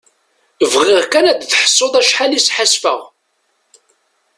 [0.73, 3.01] Bɣiɣ kan ad teḥsuḍ acḥal i sḥassfaɣ.